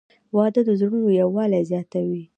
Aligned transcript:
•واده 0.35 0.61
د 0.65 0.69
زړونو 0.79 1.09
یووالی 1.19 1.61
زیاتوي. 1.71 2.23